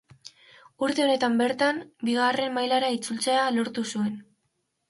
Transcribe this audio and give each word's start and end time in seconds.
Urte 0.85 1.03
honetan 1.03 1.35
bertan 1.41 1.81
bigarren 2.09 2.57
mailara 2.57 2.91
itzultzea 2.97 3.45
lortu 3.59 3.89
zuen. 3.93 4.21